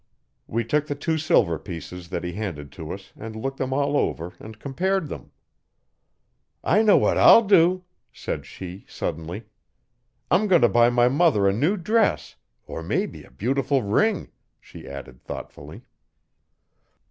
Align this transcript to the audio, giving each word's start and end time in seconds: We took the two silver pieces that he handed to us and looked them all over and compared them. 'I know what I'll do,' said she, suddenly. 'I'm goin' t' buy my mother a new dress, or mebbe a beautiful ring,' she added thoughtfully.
We 0.47 0.63
took 0.65 0.87
the 0.87 0.95
two 0.95 1.19
silver 1.19 1.59
pieces 1.59 2.09
that 2.09 2.23
he 2.23 2.33
handed 2.33 2.71
to 2.71 2.91
us 2.91 3.13
and 3.15 3.35
looked 3.35 3.57
them 3.57 3.71
all 3.71 3.95
over 3.95 4.33
and 4.39 4.57
compared 4.57 5.07
them. 5.09 5.29
'I 6.63 6.81
know 6.81 6.97
what 6.97 7.19
I'll 7.19 7.43
do,' 7.43 7.83
said 8.11 8.43
she, 8.47 8.83
suddenly. 8.87 9.43
'I'm 10.31 10.47
goin' 10.47 10.63
t' 10.63 10.67
buy 10.69 10.89
my 10.89 11.07
mother 11.07 11.47
a 11.47 11.53
new 11.53 11.77
dress, 11.77 12.35
or 12.65 12.81
mebbe 12.81 13.17
a 13.23 13.29
beautiful 13.29 13.83
ring,' 13.83 14.31
she 14.59 14.87
added 14.87 15.21
thoughtfully. 15.23 15.83